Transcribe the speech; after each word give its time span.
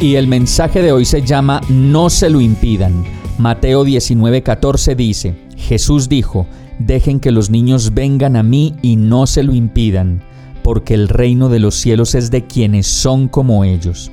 Y 0.00 0.14
el 0.14 0.28
mensaje 0.28 0.80
de 0.80 0.92
hoy 0.92 1.04
se 1.04 1.20
llama 1.20 1.60
No 1.68 2.08
se 2.08 2.30
lo 2.30 2.40
impidan. 2.40 3.04
Mateo 3.36 3.84
19:14 3.84 4.96
dice, 4.96 5.34
Jesús 5.58 6.08
dijo, 6.08 6.46
Dejen 6.78 7.20
que 7.20 7.30
los 7.30 7.50
niños 7.50 7.92
vengan 7.92 8.34
a 8.36 8.42
mí 8.42 8.74
y 8.80 8.96
no 8.96 9.26
se 9.26 9.42
lo 9.42 9.54
impidan, 9.54 10.22
porque 10.62 10.94
el 10.94 11.10
reino 11.10 11.50
de 11.50 11.58
los 11.58 11.74
cielos 11.74 12.14
es 12.14 12.30
de 12.30 12.46
quienes 12.46 12.86
son 12.86 13.28
como 13.28 13.62
ellos. 13.62 14.10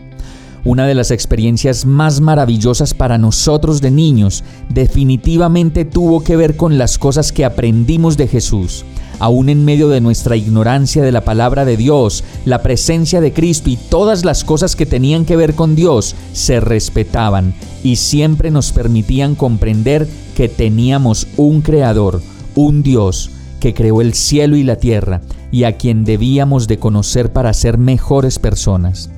Una 0.66 0.86
de 0.86 0.94
las 0.94 1.12
experiencias 1.12 1.86
más 1.86 2.20
maravillosas 2.20 2.94
para 2.94 3.18
nosotros 3.18 3.80
de 3.80 3.90
niños 3.90 4.44
definitivamente 4.68 5.86
tuvo 5.86 6.22
que 6.22 6.36
ver 6.36 6.58
con 6.58 6.78
las 6.78 6.98
cosas 6.98 7.32
que 7.32 7.46
aprendimos 7.46 8.18
de 8.18 8.28
Jesús. 8.28 8.84
Aún 9.20 9.50
en 9.50 9.66
medio 9.66 9.90
de 9.90 10.02
nuestra 10.02 10.36
ignorancia 10.36 11.02
de 11.02 11.12
la 11.12 11.22
palabra 11.22 11.66
de 11.66 11.76
Dios, 11.76 12.24
la 12.46 12.62
presencia 12.62 13.20
de 13.20 13.34
Cristo 13.34 13.70
y 13.70 13.76
todas 13.76 14.24
las 14.24 14.44
cosas 14.44 14.76
que 14.76 14.86
tenían 14.86 15.26
que 15.26 15.36
ver 15.36 15.56
con 15.56 15.76
Dios 15.76 16.16
se 16.34 16.60
respetaban 16.60 17.54
y 17.84 17.96
siempre 17.96 18.52
nos 18.52 18.72
permitían 18.72 19.36
comprender 19.36 20.08
que 20.36 20.50
teníamos 20.50 21.28
un 21.36 21.62
Creador, 21.62 22.22
un 22.54 22.84
Dios 22.84 23.32
que 23.60 23.74
creó 23.74 24.02
el 24.02 24.14
cielo 24.14 24.56
y 24.56 24.64
la 24.64 24.76
tierra 24.76 25.22
y 25.52 25.64
a 25.64 25.78
quien 25.78 26.04
debíamos 26.04 26.68
de 26.68 26.78
conocer 26.78 27.32
para 27.32 27.54
ser 27.54 27.78
mejores 27.78 28.38
personas. 28.38 29.10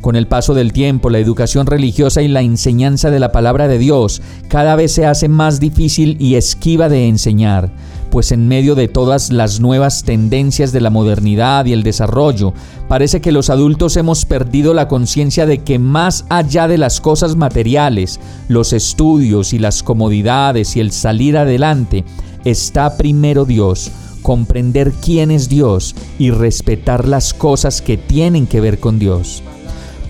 Con 0.00 0.16
el 0.16 0.26
paso 0.26 0.54
del 0.54 0.72
tiempo, 0.72 1.10
la 1.10 1.18
educación 1.18 1.66
religiosa 1.66 2.22
y 2.22 2.28
la 2.28 2.40
enseñanza 2.40 3.10
de 3.10 3.20
la 3.20 3.32
palabra 3.32 3.68
de 3.68 3.78
Dios 3.78 4.22
cada 4.48 4.74
vez 4.74 4.92
se 4.92 5.04
hace 5.04 5.28
más 5.28 5.60
difícil 5.60 6.16
y 6.18 6.36
esquiva 6.36 6.88
de 6.88 7.06
enseñar, 7.06 7.70
pues 8.10 8.32
en 8.32 8.48
medio 8.48 8.74
de 8.74 8.88
todas 8.88 9.30
las 9.30 9.60
nuevas 9.60 10.02
tendencias 10.02 10.72
de 10.72 10.80
la 10.80 10.90
modernidad 10.90 11.64
y 11.66 11.72
el 11.72 11.82
desarrollo, 11.82 12.52
parece 12.88 13.20
que 13.20 13.32
los 13.32 13.50
adultos 13.50 13.96
hemos 13.96 14.24
perdido 14.24 14.74
la 14.74 14.88
conciencia 14.88 15.46
de 15.46 15.58
que 15.58 15.78
más 15.78 16.24
allá 16.28 16.68
de 16.68 16.78
las 16.78 17.00
cosas 17.00 17.36
materiales, 17.36 18.20
los 18.48 18.72
estudios 18.72 19.52
y 19.52 19.58
las 19.58 19.82
comodidades 19.82 20.76
y 20.76 20.80
el 20.80 20.92
salir 20.92 21.36
adelante, 21.36 22.04
está 22.44 22.96
primero 22.96 23.44
Dios, 23.44 23.90
comprender 24.22 24.92
quién 24.92 25.30
es 25.30 25.48
Dios 25.48 25.94
y 26.18 26.30
respetar 26.30 27.06
las 27.08 27.32
cosas 27.32 27.80
que 27.80 27.96
tienen 27.96 28.46
que 28.46 28.60
ver 28.60 28.78
con 28.80 28.98
Dios. 28.98 29.42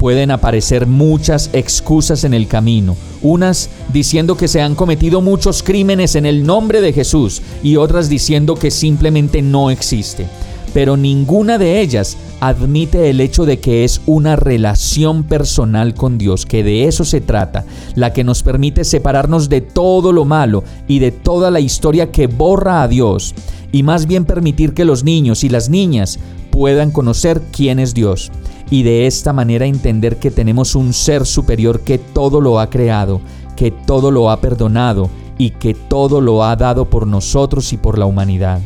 Pueden 0.00 0.30
aparecer 0.30 0.86
muchas 0.86 1.50
excusas 1.52 2.24
en 2.24 2.32
el 2.32 2.48
camino, 2.48 2.96
unas 3.20 3.68
diciendo 3.92 4.34
que 4.34 4.48
se 4.48 4.62
han 4.62 4.74
cometido 4.74 5.20
muchos 5.20 5.62
crímenes 5.62 6.14
en 6.14 6.24
el 6.24 6.46
nombre 6.46 6.80
de 6.80 6.94
Jesús 6.94 7.42
y 7.62 7.76
otras 7.76 8.08
diciendo 8.08 8.54
que 8.54 8.70
simplemente 8.70 9.42
no 9.42 9.70
existe. 9.70 10.26
Pero 10.72 10.96
ninguna 10.96 11.58
de 11.58 11.82
ellas 11.82 12.16
admite 12.40 13.10
el 13.10 13.20
hecho 13.20 13.44
de 13.44 13.60
que 13.60 13.84
es 13.84 14.00
una 14.06 14.36
relación 14.36 15.24
personal 15.24 15.92
con 15.92 16.16
Dios, 16.16 16.46
que 16.46 16.64
de 16.64 16.86
eso 16.86 17.04
se 17.04 17.20
trata, 17.20 17.66
la 17.94 18.14
que 18.14 18.24
nos 18.24 18.42
permite 18.42 18.84
separarnos 18.84 19.50
de 19.50 19.60
todo 19.60 20.12
lo 20.12 20.24
malo 20.24 20.64
y 20.88 21.00
de 21.00 21.10
toda 21.10 21.50
la 21.50 21.60
historia 21.60 22.10
que 22.10 22.26
borra 22.26 22.82
a 22.82 22.88
Dios, 22.88 23.34
y 23.70 23.82
más 23.82 24.06
bien 24.06 24.24
permitir 24.24 24.72
que 24.72 24.86
los 24.86 25.04
niños 25.04 25.44
y 25.44 25.50
las 25.50 25.68
niñas 25.68 26.18
puedan 26.60 26.90
conocer 26.90 27.40
quién 27.50 27.78
es 27.78 27.94
Dios, 27.94 28.30
y 28.68 28.82
de 28.82 29.06
esta 29.06 29.32
manera 29.32 29.64
entender 29.64 30.18
que 30.18 30.30
tenemos 30.30 30.74
un 30.74 30.92
ser 30.92 31.24
superior 31.24 31.80
que 31.80 31.96
todo 31.96 32.42
lo 32.42 32.60
ha 32.60 32.68
creado, 32.68 33.22
que 33.56 33.70
todo 33.70 34.10
lo 34.10 34.30
ha 34.30 34.42
perdonado 34.42 35.08
y 35.38 35.52
que 35.52 35.72
todo 35.72 36.20
lo 36.20 36.44
ha 36.44 36.54
dado 36.56 36.84
por 36.84 37.06
nosotros 37.06 37.72
y 37.72 37.78
por 37.78 37.96
la 37.96 38.04
humanidad. 38.04 38.60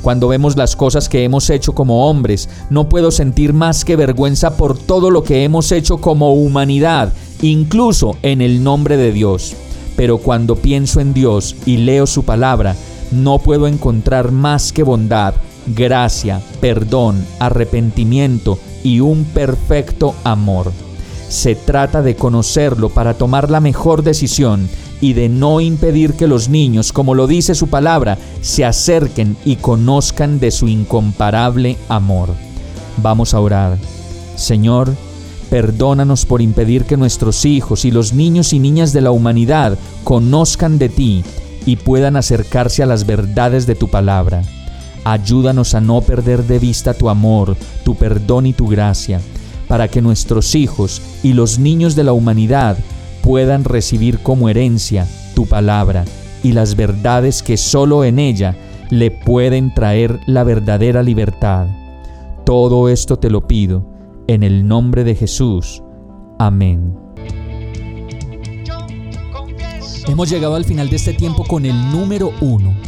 Cuando 0.00 0.28
vemos 0.28 0.56
las 0.56 0.74
cosas 0.74 1.10
que 1.10 1.22
hemos 1.22 1.50
hecho 1.50 1.74
como 1.74 2.08
hombres, 2.08 2.48
no 2.70 2.88
puedo 2.88 3.10
sentir 3.10 3.52
más 3.52 3.84
que 3.84 3.96
vergüenza 3.96 4.56
por 4.56 4.78
todo 4.78 5.10
lo 5.10 5.22
que 5.22 5.44
hemos 5.44 5.70
hecho 5.70 5.98
como 5.98 6.32
humanidad, 6.32 7.12
incluso 7.42 8.16
en 8.22 8.40
el 8.40 8.64
nombre 8.64 8.96
de 8.96 9.12
Dios. 9.12 9.54
Pero 9.96 10.16
cuando 10.16 10.56
pienso 10.56 10.98
en 11.00 11.12
Dios 11.12 11.56
y 11.66 11.76
leo 11.76 12.06
su 12.06 12.22
palabra, 12.22 12.74
no 13.10 13.38
puedo 13.38 13.66
encontrar 13.66 14.32
más 14.32 14.72
que 14.72 14.82
bondad, 14.82 15.34
gracia, 15.74 16.40
perdón, 16.60 17.24
arrepentimiento 17.38 18.58
y 18.82 19.00
un 19.00 19.24
perfecto 19.24 20.14
amor. 20.24 20.72
Se 21.28 21.54
trata 21.54 22.02
de 22.02 22.16
conocerlo 22.16 22.88
para 22.88 23.14
tomar 23.14 23.50
la 23.50 23.60
mejor 23.60 24.02
decisión 24.02 24.68
y 25.00 25.12
de 25.12 25.28
no 25.28 25.60
impedir 25.60 26.14
que 26.14 26.26
los 26.26 26.48
niños, 26.48 26.92
como 26.92 27.14
lo 27.14 27.26
dice 27.26 27.54
su 27.54 27.68
palabra, 27.68 28.18
se 28.40 28.64
acerquen 28.64 29.36
y 29.44 29.56
conozcan 29.56 30.40
de 30.40 30.50
su 30.50 30.68
incomparable 30.68 31.76
amor. 31.88 32.30
Vamos 33.02 33.34
a 33.34 33.40
orar. 33.40 33.78
Señor, 34.36 34.92
perdónanos 35.50 36.26
por 36.26 36.42
impedir 36.42 36.84
que 36.84 36.96
nuestros 36.96 37.44
hijos 37.44 37.84
y 37.84 37.90
los 37.90 38.12
niños 38.12 38.52
y 38.52 38.58
niñas 38.58 38.92
de 38.92 39.02
la 39.02 39.10
humanidad 39.10 39.78
conozcan 40.04 40.78
de 40.78 40.88
ti 40.88 41.24
y 41.66 41.76
puedan 41.76 42.16
acercarse 42.16 42.82
a 42.82 42.86
las 42.86 43.06
verdades 43.06 43.66
de 43.66 43.74
tu 43.74 43.88
palabra. 43.88 44.42
Ayúdanos 45.10 45.74
a 45.74 45.80
no 45.80 46.02
perder 46.02 46.44
de 46.44 46.58
vista 46.58 46.92
tu 46.92 47.08
amor, 47.08 47.56
tu 47.82 47.94
perdón 47.94 48.44
y 48.44 48.52
tu 48.52 48.68
gracia, 48.68 49.22
para 49.66 49.88
que 49.88 50.02
nuestros 50.02 50.54
hijos 50.54 51.00
y 51.22 51.32
los 51.32 51.58
niños 51.58 51.96
de 51.96 52.04
la 52.04 52.12
humanidad 52.12 52.76
puedan 53.22 53.64
recibir 53.64 54.18
como 54.18 54.50
herencia 54.50 55.08
tu 55.34 55.46
palabra 55.46 56.04
y 56.42 56.52
las 56.52 56.76
verdades 56.76 57.42
que 57.42 57.56
solo 57.56 58.04
en 58.04 58.18
ella 58.18 58.54
le 58.90 59.10
pueden 59.10 59.72
traer 59.72 60.20
la 60.26 60.44
verdadera 60.44 61.02
libertad. 61.02 61.68
Todo 62.44 62.90
esto 62.90 63.18
te 63.18 63.30
lo 63.30 63.48
pido 63.48 63.86
en 64.26 64.42
el 64.42 64.68
nombre 64.68 65.04
de 65.04 65.14
Jesús. 65.14 65.82
Amén. 66.38 66.94
Hemos 70.06 70.28
llegado 70.28 70.54
al 70.54 70.66
final 70.66 70.90
de 70.90 70.96
este 70.96 71.14
tiempo 71.14 71.44
con 71.44 71.64
el 71.64 71.90
número 71.90 72.30
uno. 72.42 72.87